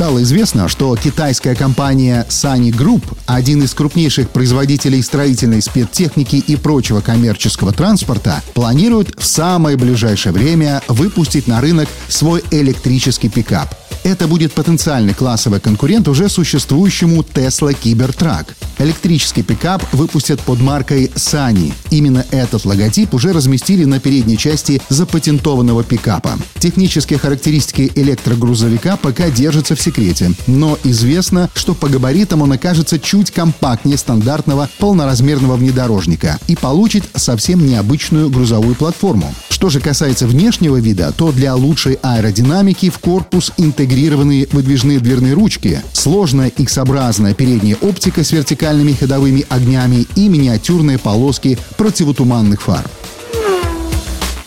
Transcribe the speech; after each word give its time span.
Стало 0.00 0.22
известно, 0.22 0.66
что 0.66 0.96
китайская 0.96 1.54
компания 1.54 2.26
Sunny 2.30 2.70
Group, 2.70 3.02
один 3.26 3.62
из 3.62 3.74
крупнейших 3.74 4.30
производителей 4.30 5.02
строительной 5.02 5.60
спецтехники 5.60 6.36
и 6.36 6.56
прочего 6.56 7.02
коммерческого 7.02 7.74
транспорта, 7.74 8.42
планирует 8.54 9.20
в 9.20 9.26
самое 9.26 9.76
ближайшее 9.76 10.32
время 10.32 10.80
выпустить 10.88 11.46
на 11.46 11.60
рынок 11.60 11.86
свой 12.08 12.42
электрический 12.50 13.28
пикап. 13.28 13.74
Это 14.02 14.26
будет 14.26 14.54
потенциальный 14.54 15.12
классовый 15.12 15.60
конкурент 15.60 16.08
уже 16.08 16.30
существующему 16.30 17.20
Tesla 17.20 17.76
Cybertruck. 17.78 18.46
Электрический 18.80 19.42
пикап 19.42 19.82
выпустят 19.92 20.40
под 20.40 20.62
маркой 20.62 21.10
Sunny. 21.14 21.74
Именно 21.90 22.24
этот 22.30 22.64
логотип 22.64 23.12
уже 23.12 23.34
разместили 23.34 23.84
на 23.84 24.00
передней 24.00 24.38
части 24.38 24.80
запатентованного 24.88 25.84
пикапа. 25.84 26.38
Технические 26.58 27.18
характеристики 27.18 27.92
электрогрузовика 27.94 28.96
пока 28.96 29.28
держатся 29.28 29.76
в 29.76 29.82
секрете, 29.82 30.32
но 30.46 30.78
известно, 30.82 31.50
что 31.54 31.74
по 31.74 31.90
габаритам 31.90 32.40
он 32.40 32.52
окажется 32.52 32.98
чуть 32.98 33.30
компактнее 33.30 33.98
стандартного 33.98 34.70
полноразмерного 34.78 35.56
внедорожника 35.56 36.38
и 36.46 36.56
получит 36.56 37.04
совсем 37.14 37.66
необычную 37.66 38.30
грузовую 38.30 38.76
платформу. 38.76 39.34
Что 39.50 39.68
же 39.68 39.80
касается 39.80 40.26
внешнего 40.26 40.78
вида, 40.78 41.12
то 41.14 41.32
для 41.32 41.54
лучшей 41.54 41.98
аэродинамики 42.00 42.88
в 42.88 42.98
корпус 42.98 43.52
интегрированы 43.58 44.48
выдвижные 44.52 45.00
дверные 45.00 45.34
ручки, 45.34 45.82
сложная 45.92 46.48
X-образная 46.48 47.34
передняя 47.34 47.76
оптика 47.82 48.24
с 48.24 48.32
вертикальными 48.70 48.92
ходовыми 48.92 49.46
огнями 49.48 50.06
и 50.14 50.28
миниатюрные 50.28 50.98
полоски 50.98 51.58
противотуманных 51.76 52.62
фар. 52.62 52.84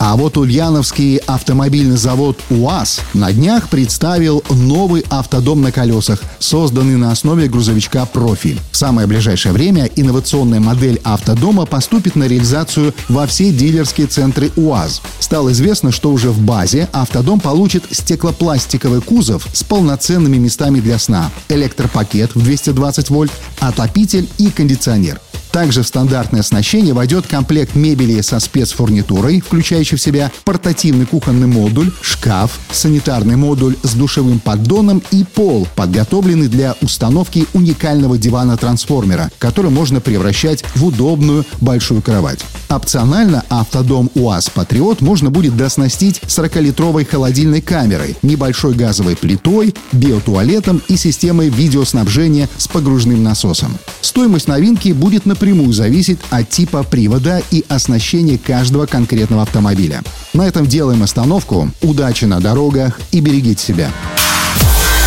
А 0.05 0.17
вот 0.17 0.35
Ульяновский 0.35 1.15
автомобильный 1.15 1.95
завод 1.95 2.37
УАЗ 2.49 2.99
на 3.13 3.31
днях 3.31 3.69
представил 3.69 4.43
новый 4.49 5.05
автодом 5.09 5.61
на 5.61 5.71
колесах, 5.71 6.21
созданный 6.39 6.97
на 6.97 7.13
основе 7.13 7.47
грузовичка 7.47 8.05
«Профи». 8.05 8.59
В 8.73 8.75
самое 8.75 9.07
ближайшее 9.07 9.53
время 9.53 9.89
инновационная 9.95 10.59
модель 10.59 10.99
автодома 11.05 11.65
поступит 11.65 12.17
на 12.17 12.25
реализацию 12.25 12.93
во 13.07 13.25
все 13.27 13.53
дилерские 13.53 14.07
центры 14.07 14.51
УАЗ. 14.57 15.01
Стало 15.19 15.53
известно, 15.53 15.93
что 15.93 16.11
уже 16.11 16.31
в 16.31 16.41
базе 16.41 16.89
автодом 16.91 17.39
получит 17.39 17.85
стеклопластиковый 17.89 18.99
кузов 18.99 19.47
с 19.53 19.63
полноценными 19.63 20.35
местами 20.35 20.81
для 20.81 20.99
сна, 20.99 21.31
электропакет 21.47 22.35
в 22.35 22.43
220 22.43 23.09
вольт, 23.09 23.31
отопитель 23.61 24.27
и 24.37 24.49
кондиционер. 24.49 25.21
Также 25.53 25.83
в 25.83 25.87
стандартное 25.87 26.39
оснащение 26.39 26.95
войдет 26.95 27.27
комплект 27.27 27.75
мебели 27.75 28.19
со 28.21 28.39
спецфурнитурой, 28.39 29.39
включающий 29.39 29.97
в 29.97 30.01
себя 30.01 30.31
портативный 30.45 31.05
кухонный 31.05 31.45
модуль, 31.45 31.91
шкаф, 32.01 32.57
санитарный 32.71 33.35
модуль 33.35 33.75
с 33.83 33.93
душевым 33.93 34.39
поддоном 34.39 35.03
и 35.11 35.23
пол, 35.23 35.67
подготовленный 35.75 36.47
для 36.47 36.75
установки 36.81 37.45
уникального 37.53 38.17
дивана-трансформера, 38.17 39.29
который 39.37 39.69
можно 39.69 40.01
превращать 40.01 40.65
в 40.73 40.85
удобную 40.85 41.45
большую 41.61 42.01
кровать. 42.01 42.39
Опционально 42.73 43.43
автодом 43.49 44.09
УАЗ 44.15 44.49
«Патриот» 44.49 45.01
можно 45.01 45.29
будет 45.29 45.55
доснастить 45.55 46.19
40-литровой 46.25 47.05
холодильной 47.05 47.61
камерой, 47.61 48.17
небольшой 48.23 48.73
газовой 48.73 49.15
плитой, 49.15 49.75
биотуалетом 49.91 50.81
и 50.87 50.97
системой 50.97 51.49
видеоснабжения 51.49 52.49
с 52.57 52.67
погружным 52.67 53.21
насосом. 53.21 53.77
Стоимость 54.01 54.47
новинки 54.47 54.89
будет 54.91 55.27
напрямую 55.27 55.71
зависеть 55.71 56.17
от 56.31 56.49
типа 56.49 56.81
привода 56.81 57.43
и 57.51 57.63
оснащения 57.69 58.39
каждого 58.39 58.87
конкретного 58.87 59.43
автомобиля. 59.43 60.01
На 60.33 60.47
этом 60.47 60.65
делаем 60.65 61.03
остановку. 61.03 61.69
Удачи 61.83 62.25
на 62.25 62.39
дорогах 62.39 62.99
и 63.11 63.21
берегите 63.21 63.63
себя. 63.63 63.91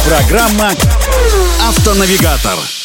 Программа 0.07 0.71
«Автонавигатор». 1.69 2.76